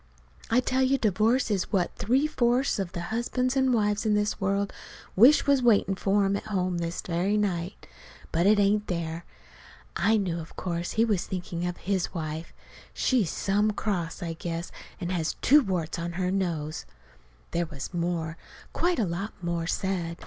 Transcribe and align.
I 0.49 0.61
tell 0.61 0.81
you 0.81 0.97
divorce 0.97 1.51
is 1.51 1.71
what 1.71 1.95
three 1.95 2.25
fourths 2.25 2.79
of 2.79 2.93
the 2.93 3.01
husbands 3.13 3.55
an' 3.55 3.71
wives 3.71 4.03
in 4.03 4.15
the 4.15 4.33
world 4.39 4.73
wish 5.15 5.45
was 5.45 5.61
waitin' 5.61 5.93
for 5.93 6.25
'em 6.25 6.35
at 6.35 6.45
home 6.47 6.79
this 6.79 7.01
very 7.01 7.37
night. 7.37 7.85
But 8.31 8.47
it 8.47 8.57
ain't 8.57 8.87
there." 8.87 9.25
I 9.95 10.17
knew, 10.17 10.39
of 10.39 10.55
course, 10.55 10.93
he 10.93 11.05
was 11.05 11.27
thinking 11.27 11.67
of 11.67 11.77
his 11.77 12.15
wife. 12.15 12.51
She's 12.95 13.29
some 13.29 13.73
cross, 13.73 14.23
I 14.23 14.33
guess, 14.33 14.71
and 14.99 15.11
has 15.11 15.35
two 15.39 15.61
warts 15.61 15.99
on 15.99 16.13
her 16.13 16.31
nose. 16.31 16.87
There 17.51 17.67
was 17.67 17.93
more, 17.93 18.37
quite 18.73 18.97
a 18.97 19.05
lot 19.05 19.33
more, 19.43 19.67
said. 19.67 20.17